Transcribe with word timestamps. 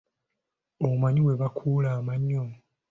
Omanyi 0.87 1.21
bwe 1.23 1.39
bakuula 1.41 1.89
amannyo? 1.99 2.43